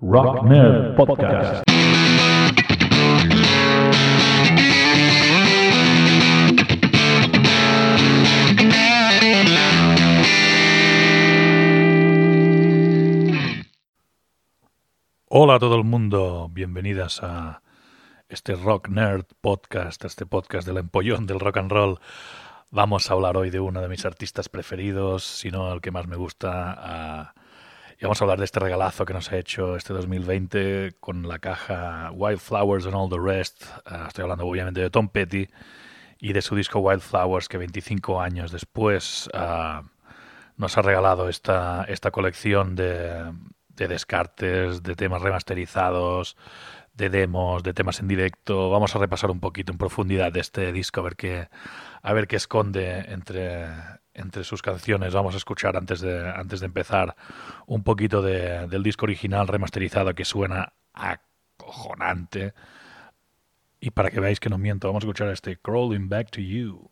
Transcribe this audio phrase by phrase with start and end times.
[0.00, 1.64] Rock Nerd Podcast.
[15.30, 17.62] Hola a todo el mundo, bienvenidas a
[18.28, 21.98] este Rock Nerd Podcast, este podcast del empollón del rock and roll.
[22.70, 26.06] Vamos a hablar hoy de uno de mis artistas preferidos, si no el que más
[26.06, 26.72] me gusta.
[26.78, 27.34] ah,
[28.00, 31.40] y vamos a hablar de este regalazo que nos ha hecho este 2020 con la
[31.40, 33.64] caja Wildflowers and All the Rest.
[33.84, 35.48] Ah, estoy hablando obviamente de Tom Petty
[36.20, 39.82] y de su disco Wildflowers que 25 años después ah,
[40.56, 43.32] nos ha regalado esta, esta colección de,
[43.70, 46.36] de descartes, de temas remasterizados,
[46.94, 48.70] de demos, de temas en directo.
[48.70, 51.48] Vamos a repasar un poquito en profundidad de este disco, a ver qué,
[52.02, 53.66] a ver qué esconde entre,
[54.18, 55.14] entre sus canciones.
[55.14, 57.16] Vamos a escuchar antes de, antes de empezar
[57.66, 62.52] un poquito de- del disco original remasterizado que suena acojonante.
[63.80, 66.90] Y para que veáis que no miento, vamos a escuchar este Crawling Back to You.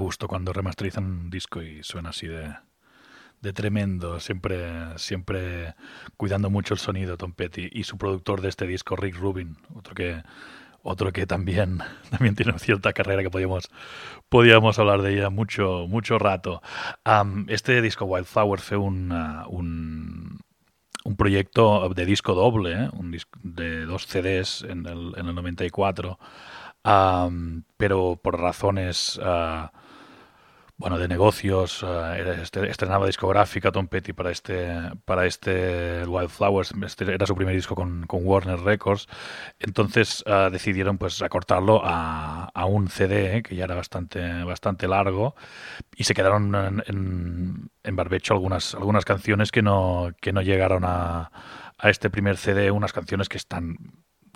[0.00, 2.52] Gusto cuando remasterizan un disco y suena así de,
[3.40, 5.74] de tremendo, siempre, siempre
[6.16, 9.94] cuidando mucho el sonido Tom Petty y su productor de este disco, Rick Rubin, otro
[9.94, 10.22] que,
[10.82, 11.78] otro que también,
[12.10, 13.70] también tiene cierta carrera que podíamos,
[14.28, 16.62] podíamos hablar de ella mucho, mucho rato.
[17.48, 20.40] Este disco Wildflower fue un, ah, un,
[21.04, 22.90] un proyecto de disco doble, ¿eh?
[22.92, 26.18] un de dos CDs en el, en el 94,
[26.84, 29.18] am, pero por razones...
[29.22, 29.72] ah,
[30.80, 34.66] bueno, de negocios, eh, este- estrenaba discográfica Tom Petty para este,
[35.04, 39.06] para este Wildflowers, este era su primer disco con, con Warner Records,
[39.58, 44.88] entonces eh, decidieron pues acortarlo a, a un CD eh, que ya era bastante, bastante
[44.88, 45.34] largo
[45.96, 50.84] y se quedaron en, en, en barbecho algunas, algunas canciones que no, que no llegaron
[50.86, 51.30] a,
[51.78, 53.76] a este primer CD, unas canciones que están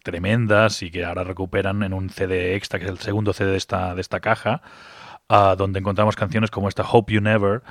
[0.03, 3.57] tremendas y que ahora recuperan en un CD extra, que es el segundo CD de
[3.57, 4.63] esta, de esta caja,
[5.29, 7.63] donde encontramos canciones como esta Hope You Never,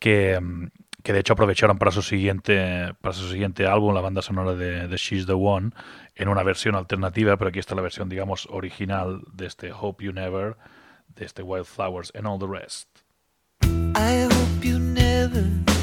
[0.00, 0.68] que, mm,
[1.02, 4.88] que de hecho aprovecharon para su siguiente, para su siguiente álbum, la banda sonora de,
[4.88, 5.70] de She's the One,
[6.14, 10.12] en una versión alternativa, pero aquí está la versión, digamos, original de este Hope You
[10.12, 10.56] Never,
[11.08, 12.88] de este Wildflowers and All the Rest.
[13.96, 15.73] I hope you never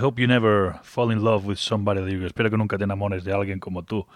[0.00, 2.26] hope you never fall in love with somebody you.
[2.26, 4.06] Espero que nunca te enamores de alguien como tú.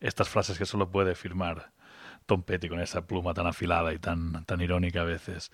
[0.00, 1.72] Estas frases que solo puede firmar
[2.26, 5.50] Tom Petty con esa pluma tan afilada y tan, tan irónica a veces.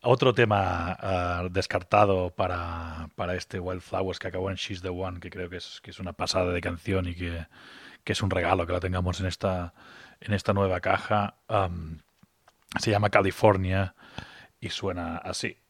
[0.00, 5.30] Otro tema ah, descartado para, para este Wildflowers que acabó en She's the One, que
[5.30, 7.46] creo que es, que es una pasada de canción y que,
[8.04, 9.74] que es un regalo que la tengamos en esta,
[10.20, 11.36] en esta nueva caja.
[11.48, 12.00] Am,
[12.78, 13.94] se llama California
[14.60, 15.63] y suena así.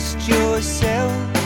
[0.00, 1.39] Trust yourself.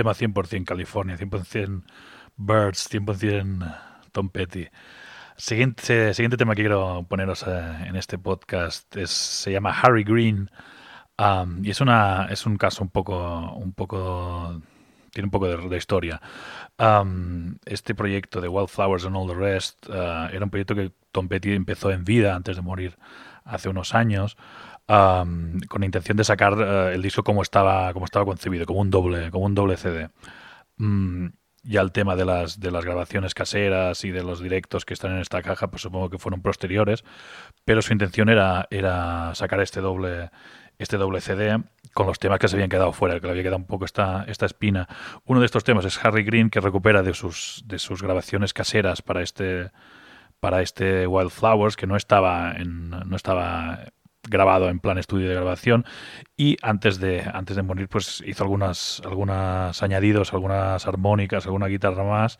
[0.00, 1.82] Tema 100% California, 100%
[2.38, 3.80] Birds, 100%
[4.12, 4.66] Tom Petty.
[5.36, 10.50] Siguiente, siguiente tema que quiero poneros eh, en este podcast es, se llama Harry Green
[11.18, 14.62] um, y es, una, es un caso un poco, un poco
[15.12, 16.22] tiene un poco de, historia.
[16.78, 21.28] Um, este proyecto de Wildflowers and All the Rest uh, era un proyecto que Tom
[21.28, 22.96] Petty empezó en vida antes de morir
[23.44, 24.38] hace unos años
[24.90, 29.30] con intención de sacar uh, el disco como estaba, como estaba concebido, como un doble,
[29.30, 30.10] como un doble CD.
[30.78, 31.28] Mm,
[31.62, 35.12] ya el tema de las, de las grabaciones caseras y de los directos que están
[35.12, 37.04] en esta caja, pues supongo que fueron posteriores,
[37.64, 40.30] pero su intención era, era sacar este doble,
[40.78, 43.58] este doble CD con los temas que se habían quedado fuera, que le había quedado
[43.58, 44.88] un poco esta, esta espina.
[45.24, 49.02] Uno de estos temas es Harry Green, que recupera de sus, de sus grabaciones caseras
[49.02, 49.70] para este,
[50.40, 53.84] para este Wildflowers, que no estaba, en, no estaba
[54.30, 55.84] grabado en plan estudio de grabación
[56.36, 62.04] y antes de antes de morir pues hizo algunas algunas añadidos algunas armónicas alguna guitarra
[62.04, 62.38] más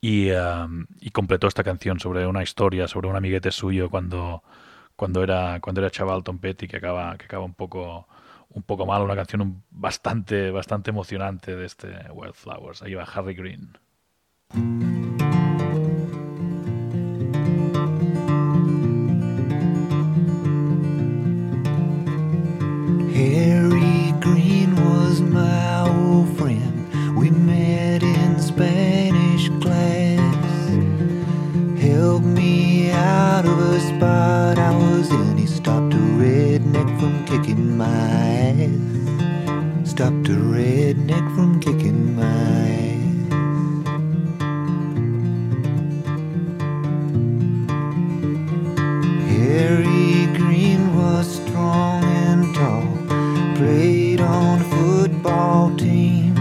[0.00, 4.42] y, um, y completó esta canción sobre una historia, sobre un amiguete suyo cuando,
[4.96, 8.06] cuando, era, cuando era chaval Tom Petty, que acaba, que acaba un poco
[8.50, 12.82] un poco mal, una canción bastante, bastante emocionante de este Wildflowers.
[12.82, 14.97] Ahí va Harry Green.
[36.98, 39.90] From kicking my ass.
[39.90, 42.96] Stopped a redneck from kicking my ass.
[49.30, 52.82] Harry Green was strong and tall,
[53.56, 56.34] played on a football team.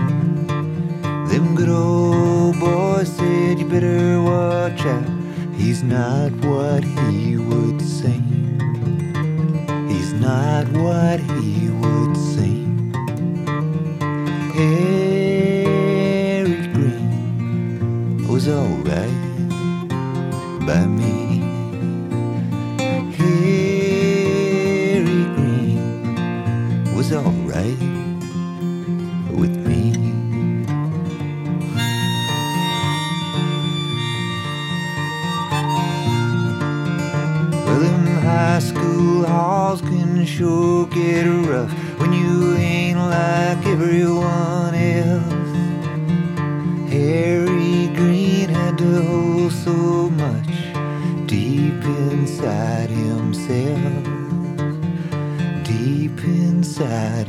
[1.30, 5.06] Them good old boys said you better watch out.
[5.56, 6.97] He's not what he
[40.38, 45.52] sure get rough when you ain't like everyone else.
[46.92, 50.56] Harry Green had to hold so much
[51.26, 54.04] deep inside himself.
[55.64, 57.27] Deep inside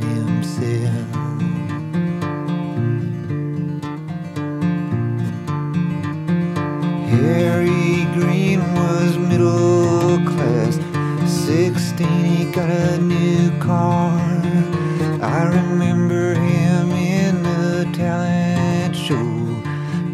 [11.99, 14.17] 16, he got a new car.
[15.21, 19.61] I remember him in the talent show,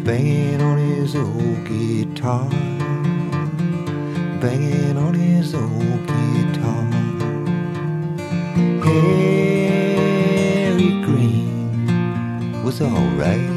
[0.02, 2.48] banging on his old guitar.
[4.40, 6.90] Banging on his old guitar.
[8.82, 13.55] Harry Green was alright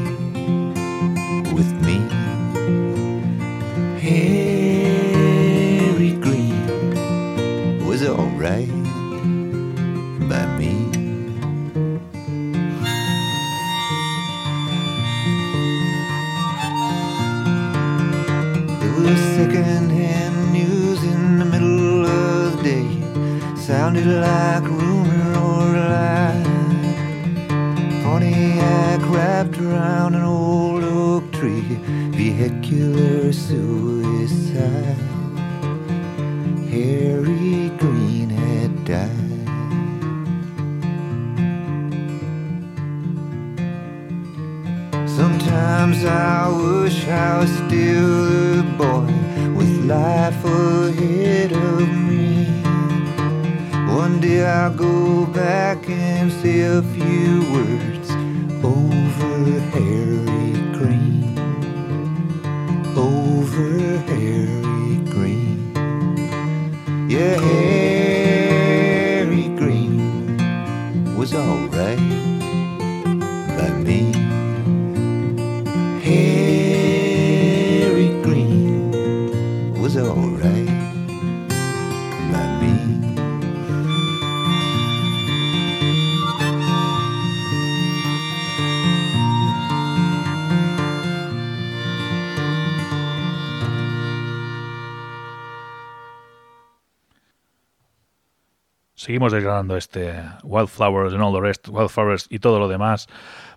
[99.09, 103.07] Seguimos desgranando este Wildflowers and all the rest, Wildflowers y todo lo demás.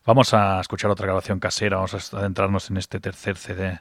[0.06, 3.80] Vamos a escuchar otra grabación casera, vamos a adentrarnos en este tercer CD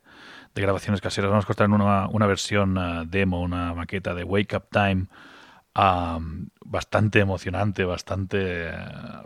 [0.53, 1.29] de grabaciones caseras.
[1.29, 5.07] Vamos a escuchar una, una versión uh, demo, una maqueta de Wake Up Time,
[6.65, 8.71] bastante emocionante, bastante,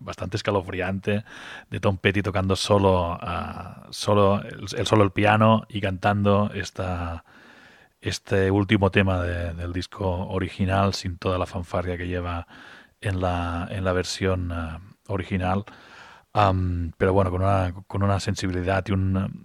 [0.02, 1.24] bastante escalofriante,
[1.70, 7.24] de Tom Petty tocando solo, uh, solo el, solo el piano y cantando esta
[8.02, 12.46] este último tema de, del disco original sin toda la fanfarria que lleva
[13.02, 15.64] en la, en la versión uh, original.
[16.98, 19.45] Pero bueno, con una, con una sensibilidad y un...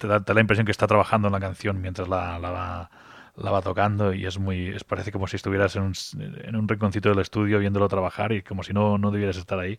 [0.00, 2.50] Te da, te da, la impresión que está trabajando en la canción mientras la, la,
[2.50, 2.90] va,
[3.36, 4.68] la va tocando y es muy...
[4.68, 8.42] Es, parece como si estuvieras en un, en un rinconcito del estudio viéndolo trabajar y
[8.42, 9.78] como si no, no debieras estar ahí.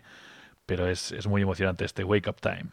[0.65, 2.69] Pero es, es muy emocionante este Wake Up Time.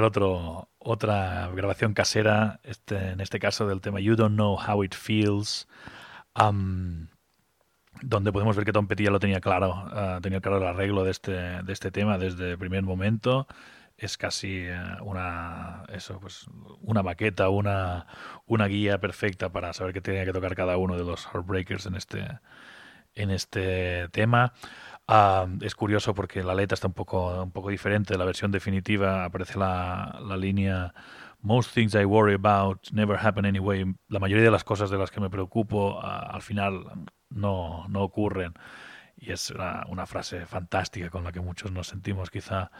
[0.00, 4.82] Escuchar otro, otra grabación casera, este, en este caso del tema You Don't Know How
[4.82, 5.68] It Feels,
[6.32, 7.08] am,
[8.00, 11.04] donde podemos ver que Tom Petty ya lo tenía claro, ah, tenía claro el arreglo
[11.04, 13.46] de este, de este tema desde el primer momento.
[13.98, 16.46] Es casi eh, una, eso, pues,
[16.80, 18.06] una maqueta, una,
[18.46, 21.96] una guía perfecta para saber qué tenía que tocar cada uno de los Heartbreakers en
[21.96, 22.26] este,
[23.14, 24.54] en este tema.
[25.60, 28.16] Es curioso porque la letra está un poco, un poco diferente.
[28.16, 30.94] La versión definitiva aparece la, la línea
[31.42, 33.84] Most things I worry about never happen anyway.
[34.08, 36.84] La mayoría de las cosas de las que me preocupo al final
[37.30, 38.54] no, no ocurren.
[39.16, 42.70] Y es una, una frase fantástica con la que muchos nos sentimos quizá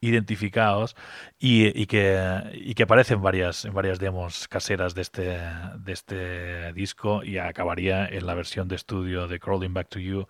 [0.00, 0.94] identificados
[1.38, 2.18] y, y que,
[2.54, 5.38] y que aparece en varias, en varias demos caseras de este,
[5.78, 10.26] de este disco y acabaría en la versión de estudio de Crawling Back to You.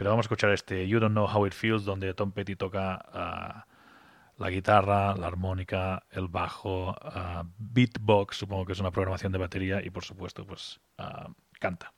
[0.00, 3.04] Pero vamos a escuchar este You Don't Know How It Feels, donde Tom Petty toca
[3.12, 3.66] ah,
[4.38, 9.84] la guitarra, la armónica, el bajo, ah, beatbox, supongo que es una programación de batería
[9.84, 11.92] y por supuesto pues ah, canta.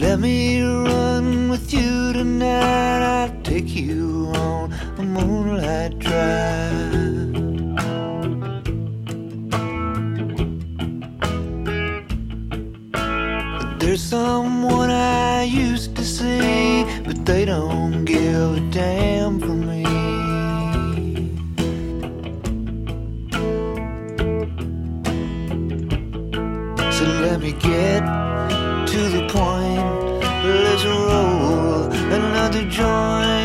[0.00, 0.49] Let me
[3.74, 6.90] you on a moonlight drive.
[13.78, 19.84] There's someone I used to see, but they don't give a damn for me.
[26.92, 28.00] So let me get
[28.92, 29.80] to the point.
[30.44, 33.39] Let's roll another joint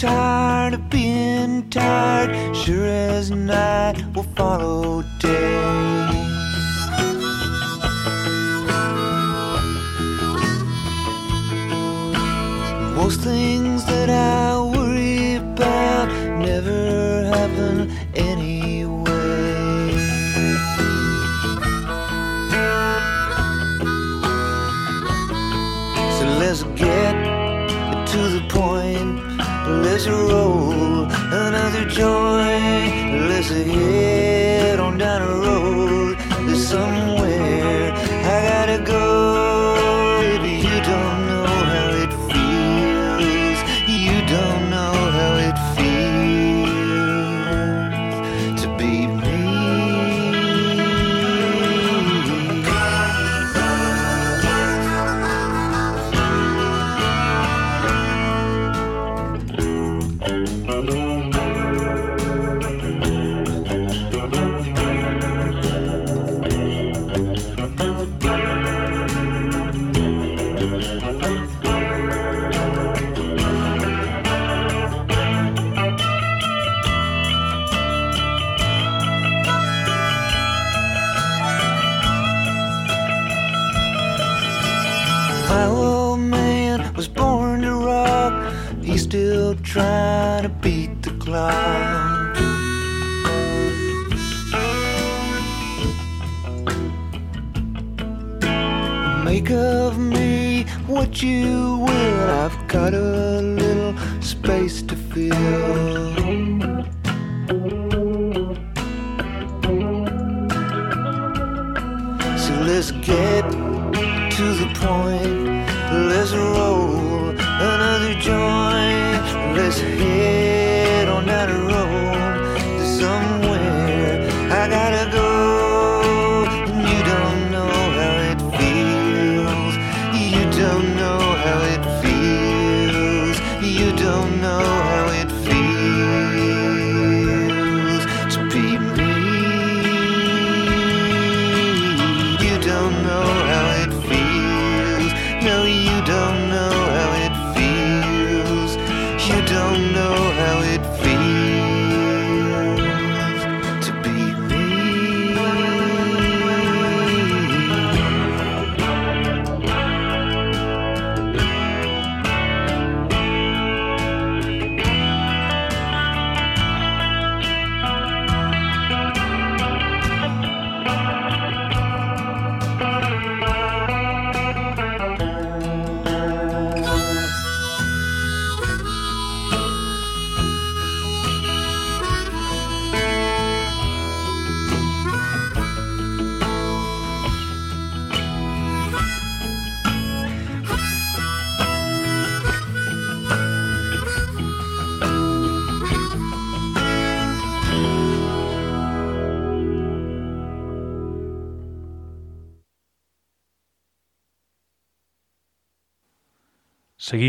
[0.00, 5.60] tired of being tired, sure as night will follow day.
[12.96, 16.08] Most things that I worry about
[16.38, 18.59] never happen anyway.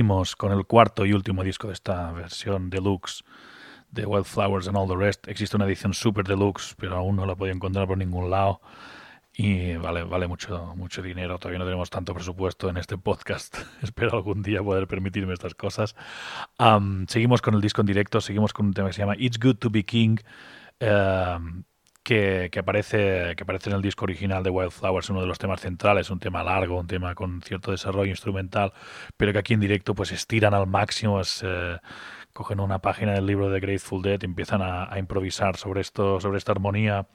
[0.02, 3.24] Seguimos con el cuarto y último disco de esta versión deluxe
[3.92, 5.28] de Wildflowers and All the Rest.
[5.28, 8.62] Existe una edición super deluxe, pero aún no la podía encontrar por ningún lado.
[9.32, 11.38] Y vale, vale mucho, mucho dinero.
[11.38, 13.56] Todavía no tenemos tanto presupuesto en este podcast.
[13.84, 15.96] Espero algún día poder permitirme estas cosas.
[17.08, 18.22] seguimos con el disco en directo.
[18.22, 20.18] Seguimos con un tema que se llama It's Good to Be King.
[22.04, 25.62] Que, que, aparece, que aparece en el disco original de Wildflowers, uno de los temas
[25.62, 28.74] centrales, un tema largo, un tema con cierto desarrollo instrumental,
[29.18, 31.22] pero que aquí en directo pues estiran al máximo.
[31.22, 31.78] Es, eh,
[32.34, 36.52] cogen una página del libro de Grateful Dead empiezan a, improvisar sobre esto, sobre esta
[36.54, 37.08] armonía.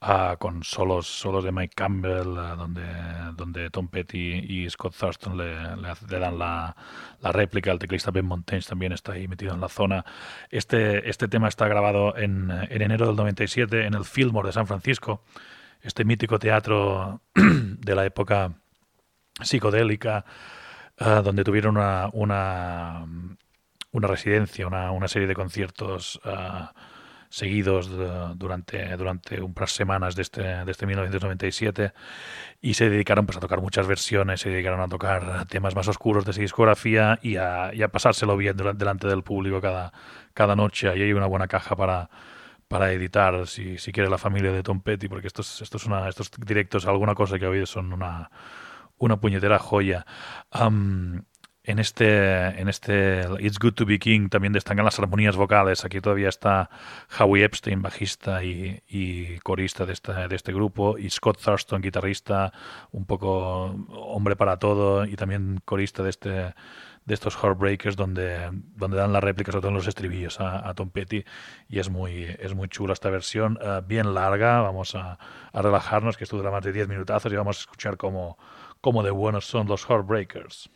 [0.00, 2.86] Uh, con solos, solos de Mike Campbell, uh, donde,
[3.34, 6.76] donde Tom Petty y Scott Thurston le, le, dan la,
[7.20, 7.72] la, réplica.
[7.72, 10.04] El teclista Ben Montaigne también está ahí metido en la zona.
[10.50, 14.68] Este, este tema está grabado en, en enero del 97 en el Fillmore de San
[14.68, 15.24] Francisco,
[15.82, 18.52] este mítico teatro de la época
[19.42, 20.24] psicodélica,
[21.00, 23.04] uh, donde tuvieron una, una
[23.90, 26.68] una residencia, una, una serie de conciertos uh,
[27.30, 31.92] seguidos de, durante, durante unas semanas de este, de este 1997
[32.60, 36.24] y se dedicaron pues, a tocar muchas versiones, se dedicaron a tocar temas más oscuros
[36.24, 39.92] de su discografía y a, y a pasárselo bien delante del público cada,
[40.34, 40.88] cada noche.
[40.88, 42.10] Ahí hay una buena caja para,
[42.68, 46.30] para editar, si, si quiere la familia de Tom Petty, porque estos, estos, una, estos
[46.38, 48.30] directos, alguna cosa que oído son una,
[48.98, 50.06] una puñetera joya.
[50.58, 51.22] Um,
[51.68, 55.84] en este, en este It's Good to Be King también destacan las armonías vocales.
[55.84, 56.70] Aquí todavía está
[57.18, 62.54] Howie Epstein, bajista y, corista de este, de este grupo, y Scott Thurston, guitarrista,
[62.90, 66.54] un poco hombre para todo, y también corista de este
[67.04, 70.90] de estos Heartbreakers donde, donde dan las réplicas, sobre todo en los estribillos, a, Tom
[70.90, 71.24] Petty,
[71.66, 75.18] y es muy, es muy chula esta versión, eh, bien larga, vamos a,
[75.52, 78.36] a, relajarnos, que esto dura más de 10 minutazos, y vamos a escuchar cómo,
[78.82, 80.70] cómo de buenos son los Heartbreakers.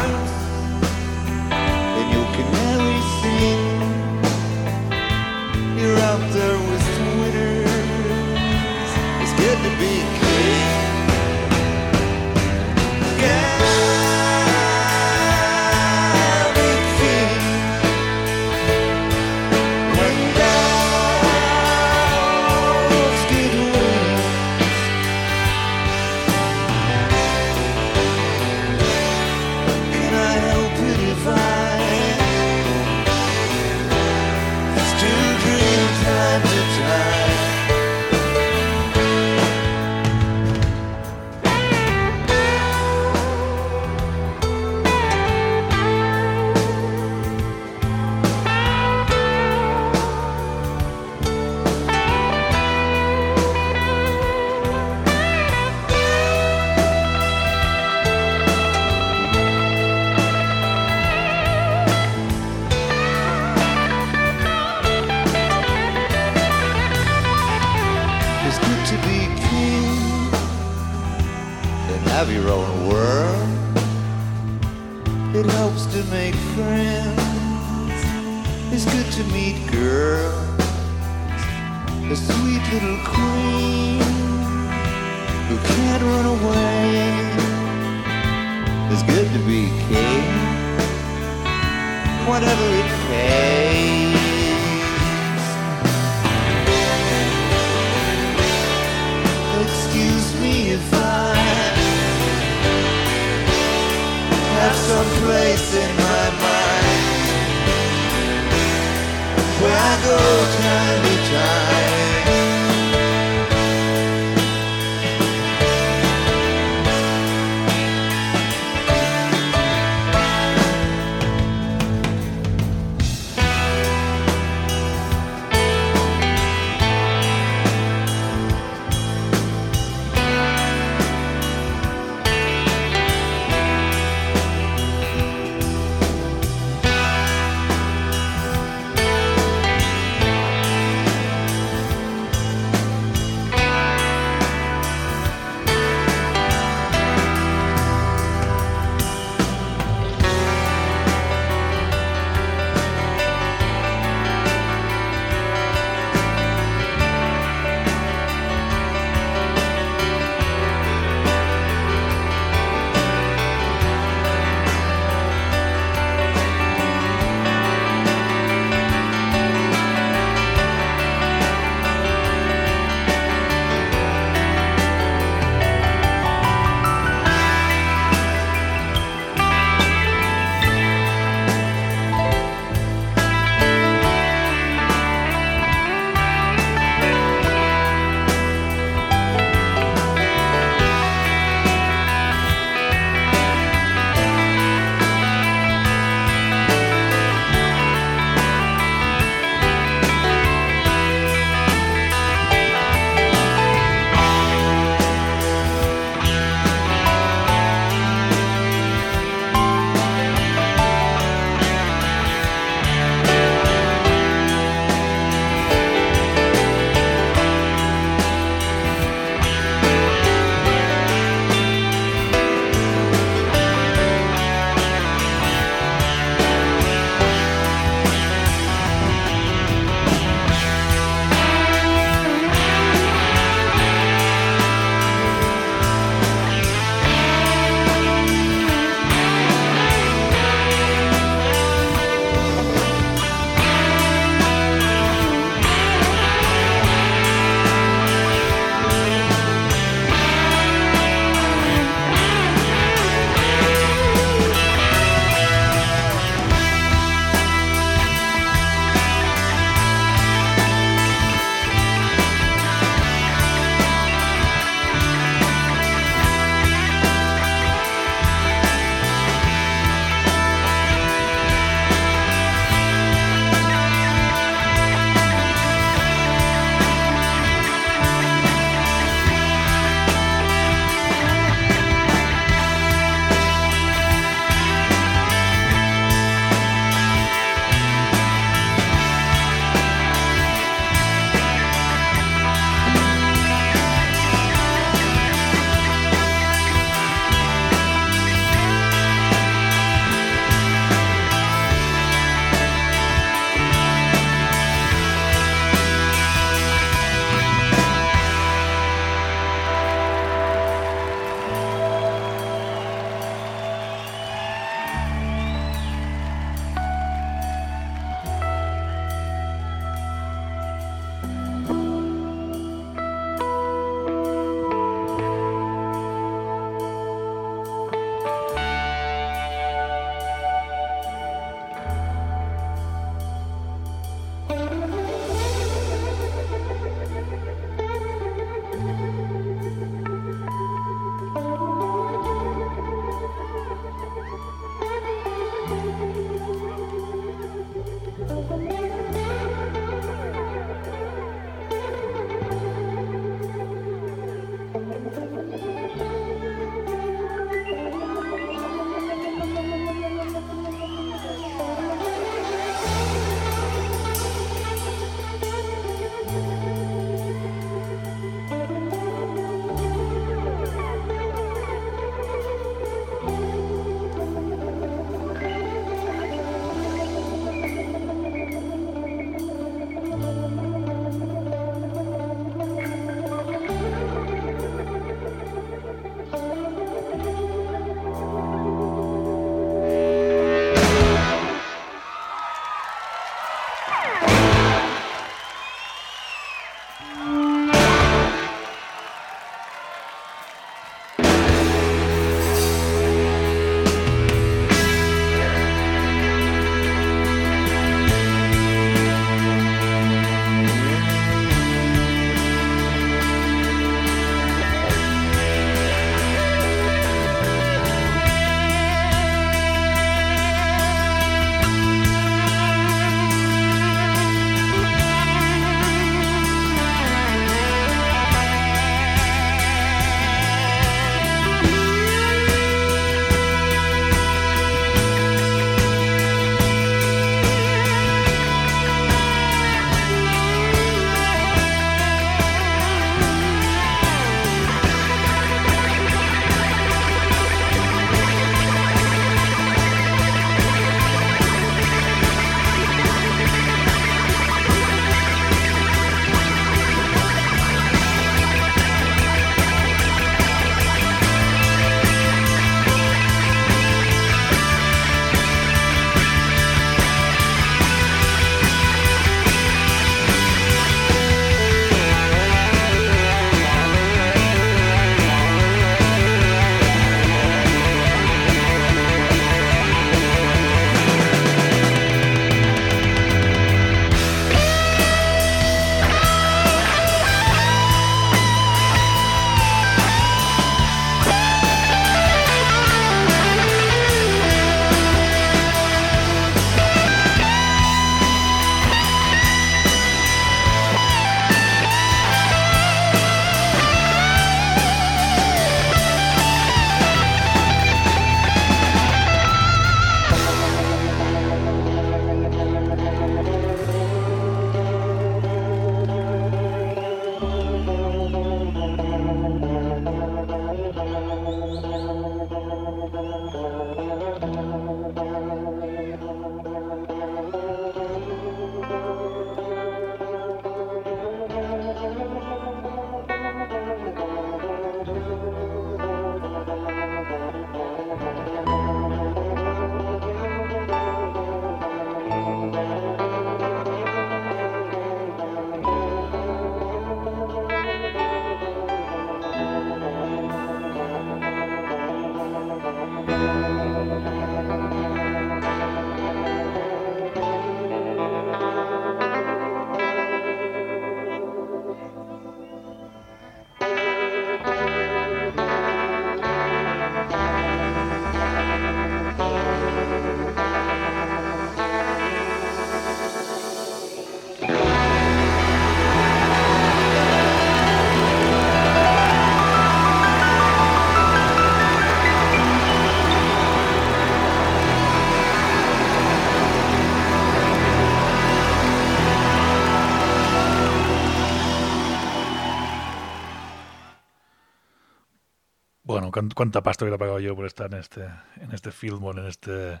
[596.32, 598.22] ¿Cuánta pasta hubiera pagado yo por estar en este,
[598.60, 600.00] en este en este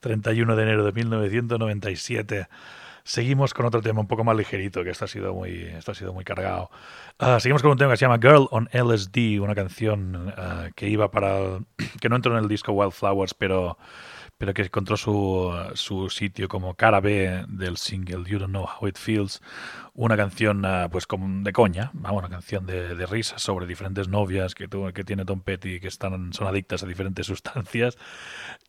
[0.00, 2.48] 31 de enero de 1997?
[3.06, 5.94] Seguimos con otro tema un poco más ligerito, que esto ha sido muy, esto ha
[5.94, 6.70] sido muy cargado.
[7.18, 10.88] Ah, seguimos con un tema que se llama Girl on LSD, una canción ah, que
[10.88, 11.58] iba para
[12.00, 13.76] que no entró en el disco Wildflowers, pero
[14.44, 18.88] pero que encontró su, su sitio como cara B del single You Don't Know How
[18.88, 19.40] It Feels,
[19.94, 24.54] una canción ah, pues como de coña, una canción de, de risas sobre diferentes novias
[24.54, 27.96] que, tuvo- que tiene Tom Petty que están, son adictas a diferentes sustancias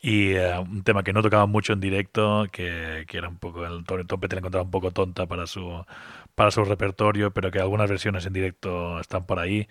[0.01, 3.65] y eh, un tema que no tocaba mucho en directo, que, que era un poco,
[3.65, 5.83] el Tom Petty la encontraba un poco tonta para su,
[6.35, 9.67] para su repertorio, pero que algunas versiones en directo están por ahí.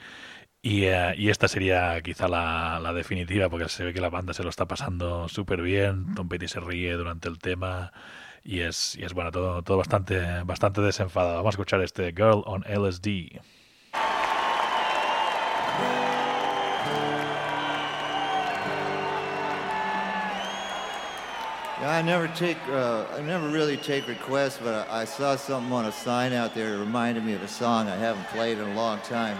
[0.64, 4.32] Y, eh, y esta sería quizá la, la definitiva, porque se ve que la banda
[4.32, 6.14] se lo está pasando súper bien.
[6.14, 7.92] Tom Petty se ríe durante el tema
[8.42, 11.36] y es, y es bueno, todo, todo bastante, bastante desenfadado.
[11.36, 13.42] Vamos a escuchar este Girl on LSD.
[21.82, 25.84] I never take, uh, I never really take requests, but I, I saw something on
[25.84, 28.74] a sign out there that reminded me of a song I haven't played in a
[28.74, 29.36] long time.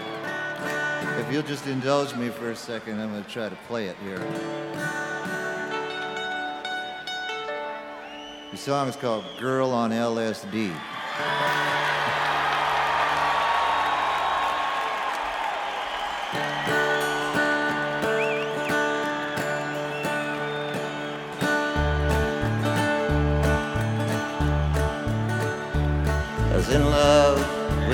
[0.00, 3.96] If you'll just indulge me for a second, I'm going to try to play it
[4.02, 4.18] here.
[8.50, 10.74] The song is called Girl on LSD.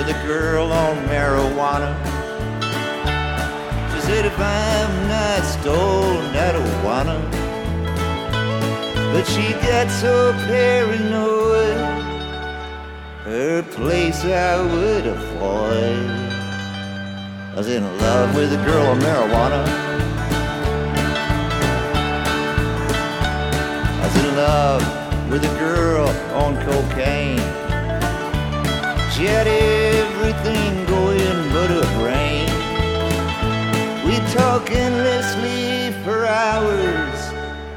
[0.05, 1.95] With a girl on marijuana.
[3.91, 7.19] She said if I'm not stoned, I don't wanna.
[9.13, 11.77] But she got so paranoid,
[13.23, 16.09] her place I would avoid.
[17.51, 19.65] I was in love with a girl on marijuana.
[24.01, 27.65] I was in love with a girl on cocaine.
[29.15, 29.47] She had
[34.35, 37.17] talk endlessly for hours,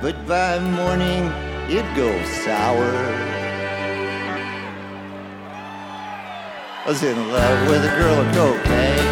[0.02, 1.24] but by morning
[1.70, 2.94] it goes sour.
[6.84, 9.08] I was in love with a girl on cocaine.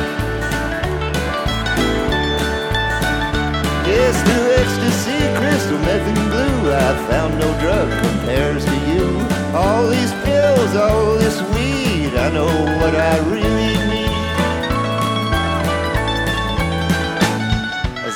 [3.87, 9.07] Yes, through ecstasy, crystal meth and glue, I found no drug compares to you.
[9.55, 13.86] All these pills, all this weed, I know what I really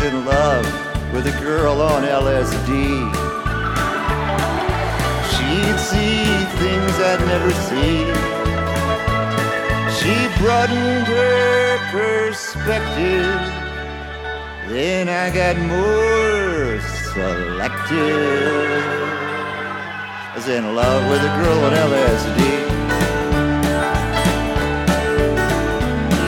[0.00, 0.64] was in love
[1.12, 2.70] with a girl on LSD.
[5.30, 6.24] She'd see
[6.60, 7.98] things I'd never see.
[9.98, 13.40] She broadened her perspective.
[14.68, 16.80] Then I got more
[17.12, 18.82] selective.
[20.28, 22.40] I was in love with a girl on LSD.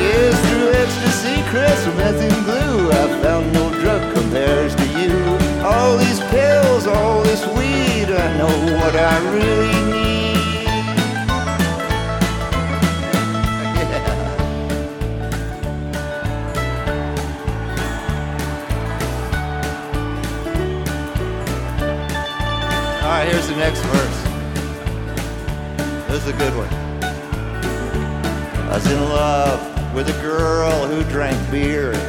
[0.03, 3.61] Yes, through ecstasy, crystal meth and glue, I found no
[7.33, 10.37] this weed, I know what I really need.
[13.78, 14.20] Yeah.
[23.03, 24.18] All right, here's the next verse.
[26.09, 26.68] This is a good one.
[28.68, 29.61] I was in love
[29.95, 31.95] with a girl who drank beer.
[31.95, 32.03] till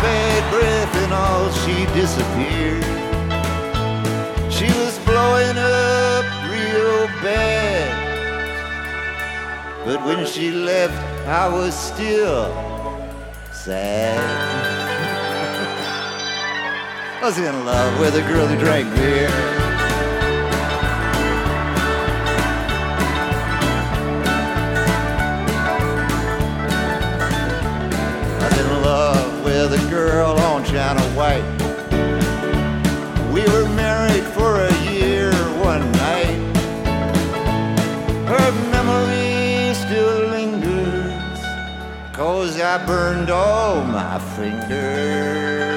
[0.00, 3.09] bad breath and all she disappeared.
[4.60, 7.88] She was blowing up real bad.
[9.86, 10.92] But when she left,
[11.26, 12.52] I was still
[13.54, 14.20] sad.
[17.22, 19.30] I was in love with a girl who drank beer.
[28.36, 31.59] I was in love with a girl on China White.
[34.40, 35.32] For a year
[35.62, 36.40] one night.
[38.26, 41.38] Her memory still lingers,
[42.14, 45.76] cause I burned all my fingers.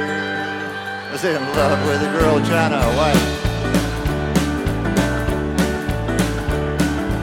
[1.08, 3.28] I was in love with a girl China White.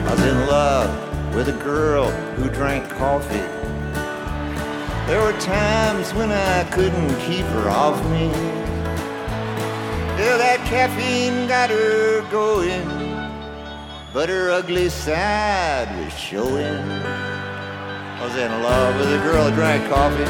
[0.05, 3.47] I was in love with a girl who drank coffee.
[5.07, 8.60] There were times when I couldn't keep her off me.
[10.21, 12.85] Yeah, that caffeine got her going,
[14.13, 16.77] but her ugly side was showing.
[16.77, 20.23] I was in love with a girl who drank coffee.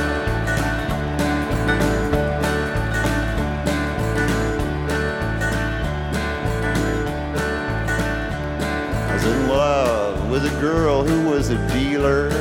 [8.95, 12.29] I was in love with a girl who was a dealer.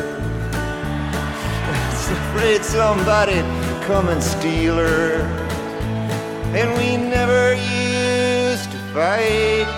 [1.90, 3.44] was afraid somebody'd
[3.88, 5.49] come and steal her.
[6.52, 9.70] And we never used to fight.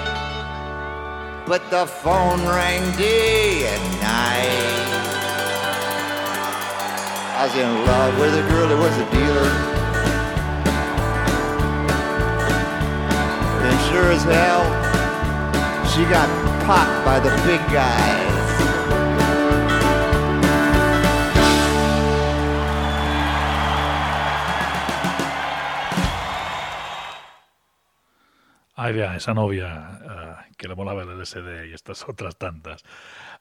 [1.46, 4.82] But the phone rang day and night.
[7.36, 9.52] I was in love with a girl that was a dealer.
[13.68, 14.64] And sure as hell,
[15.92, 16.28] she got
[16.64, 18.31] popped by the big guys.
[28.84, 32.82] Ay, vea, esa novia eh, que le molaba el LSD y estas otras tantas.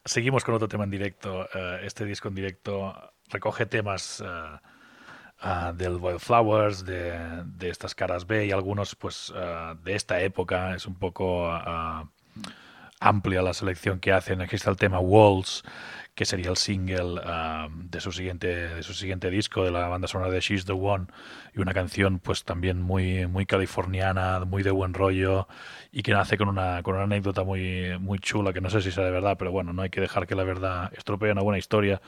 [0.06, 1.50] Seguimos con otro tema en directo.
[1.56, 2.94] eh, este disco en directo
[3.28, 4.60] recoge temas eh,
[5.39, 10.76] ah, del Wildflowers, de, de estas caras B y algunos pues ah, de esta época.
[10.76, 12.08] Es un poco ah,
[13.00, 14.42] amplia la selección que hacen.
[14.42, 15.64] Aquí está el tema Walls,
[16.16, 17.22] que sería el single
[17.89, 21.07] de, su siguiente, de su siguiente disco, de la banda sonora de She's the One,
[21.55, 25.47] y una canción pues también muy, muy californiana, muy de buen rollo,
[25.91, 28.91] y que nace con una, con una anécdota muy, muy chula, que no sé si
[28.91, 31.57] sea de verdad, pero bueno, no hay que dejar que la verdad estropee una buena
[31.57, 32.01] historia.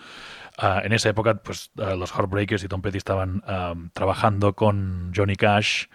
[0.58, 3.42] Ah, en esa época, pues ah, los Heartbreakers y Tom Petty estaban
[3.94, 5.86] trabajando con Johnny Cash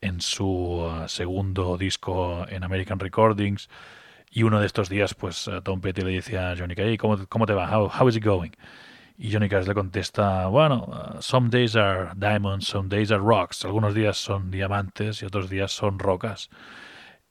[0.00, 3.68] en su ah, segundo disco en American Recordings.
[4.34, 6.96] Y uno de estos días, pues eh, Tom Petty le dice a Johnny Cash, "Hey,
[6.96, 7.68] ¿cómo, cómo te va?
[7.70, 8.52] How, how is it going?
[9.18, 13.64] Y Johnny Cash le contesta, bueno, uh, some days are diamonds, some days are rocks.
[13.64, 16.48] Algunos días son diamantes y otros días son rocas.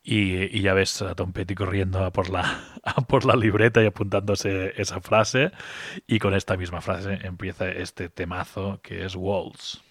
[0.04, 3.82] Y, y ya ves a Tom Petty corriendo a por, la, a por la libreta
[3.82, 5.52] y apuntándose esa frase.
[6.08, 9.84] Y con esta misma frase empieza este temazo que es Walls.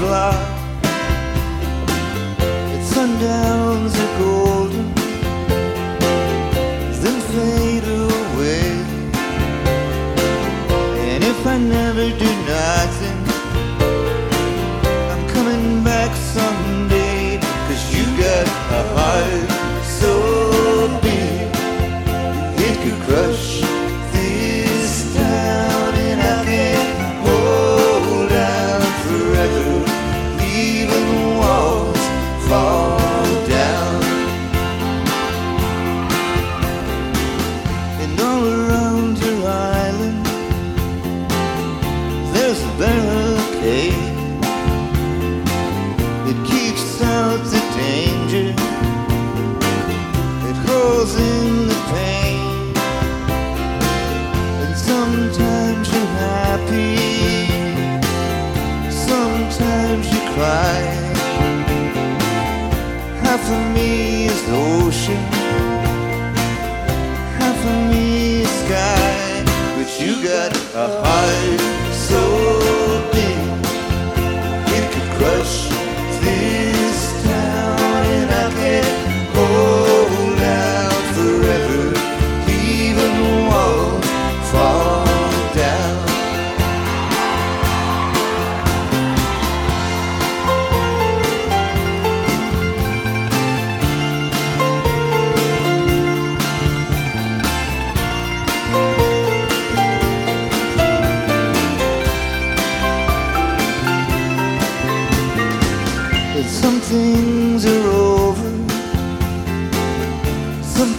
[0.00, 0.34] o'clock.
[2.74, 4.59] It sundowns ago.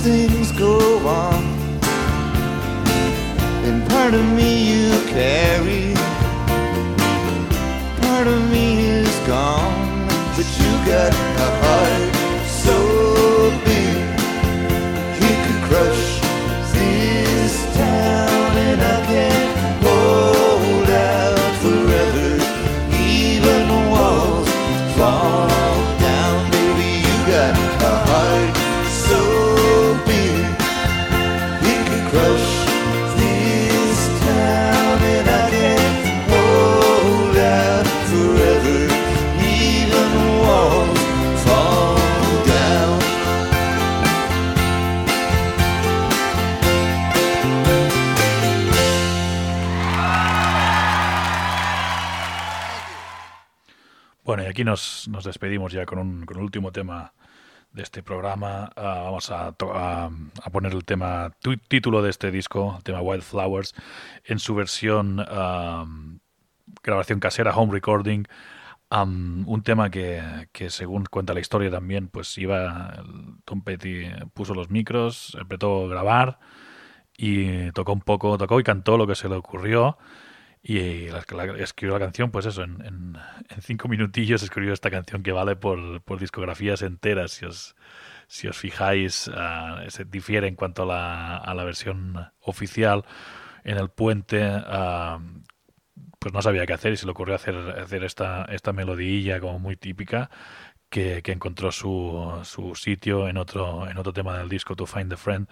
[0.01, 1.43] Things go on.
[3.65, 5.93] And part of me you carry,
[8.01, 10.07] part of me is gone.
[10.35, 12.10] But you got a heart
[54.61, 57.13] aquí nos, nos despedimos ya con un, con el último tema
[57.73, 58.71] de este programa.
[58.75, 60.09] Ah, vamos a, a-
[60.43, 63.73] a poner el tema tu- título de este disco, el tema Wildflowers,
[64.25, 65.85] en su versión ah,
[66.83, 68.25] grabación casera, home recording.
[68.91, 73.03] Am, un tema que, que según cuenta la historia también, pues iba,
[73.45, 74.05] Tom Petty
[74.35, 76.39] puso los micros, empezó a grabar
[77.17, 79.97] y tocó un poco, tocó y cantó lo que se le ocurrió.
[80.63, 83.17] Y la, la- escribió la canción, pues eso, en, en-
[83.49, 87.31] en cinco minutillos escribió esta canción que vale por, por discografías enteras.
[87.31, 87.75] Si os,
[88.27, 93.05] si os fijáis, ah, se difiere en cuanto a la, a la versión oficial.
[93.63, 95.19] En el puente, ah,
[96.19, 99.59] pues no sabía qué hacer y se le ocurrió hacer, hacer esta, esta melodilla como
[99.59, 100.29] muy típica
[100.89, 105.09] que, que encontró su, su sitio en otro, en otro tema del disco, To Find
[105.11, 105.47] the Friend.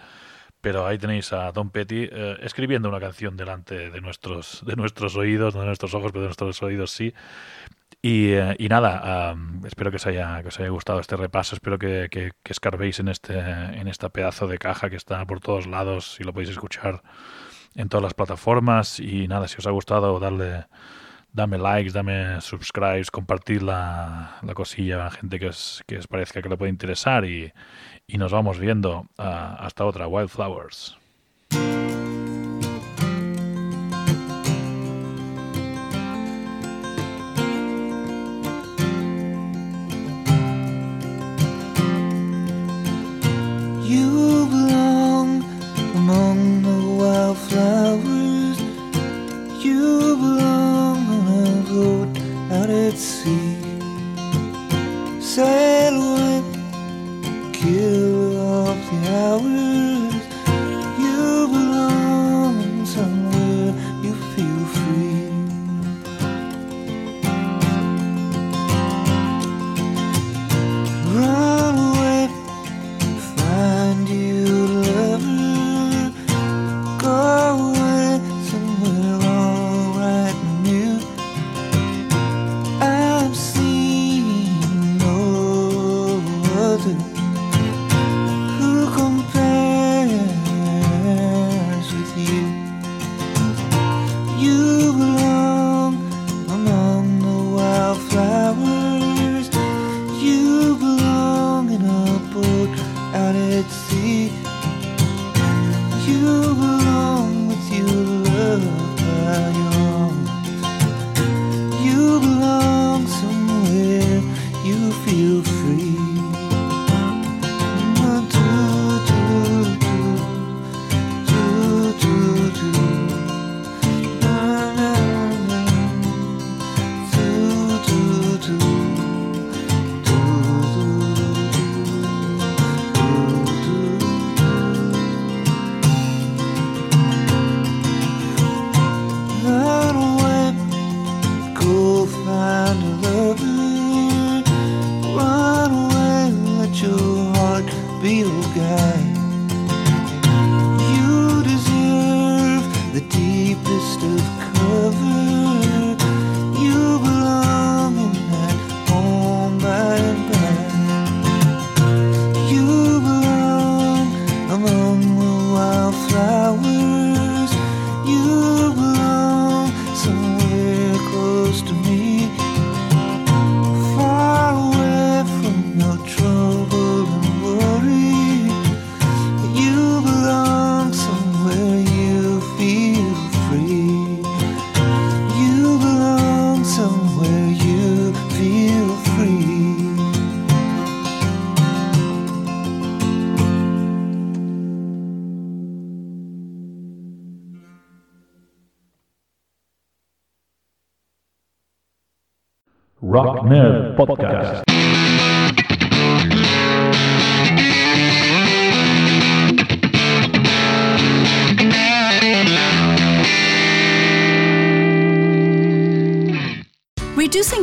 [0.60, 5.16] Pero ahí tenéis a Tom Petty eh, escribiendo una canción delante de nuestros, de nuestros
[5.16, 7.14] oídos, no de nuestros ojos, pero de nuestros oídos sí.
[8.02, 11.54] Y, eh, y nada, am, espero que os, haya, que os haya gustado este repaso,
[11.54, 15.40] espero que, que, que escarbéis en este, en esta pedazo de caja que está por
[15.40, 17.02] todos lados y lo podéis escuchar
[17.74, 19.00] en todas las plataformas.
[19.00, 20.64] Y nada, si os ha gustado, darle,
[21.32, 26.42] dame likes, dame subscribes, compartid la, la cosilla a gente que os, que os parezca
[26.42, 27.52] que le puede interesar y,
[28.06, 30.96] y nos vamos viendo ah, hasta otra, Wildflowers.
[55.40, 55.89] say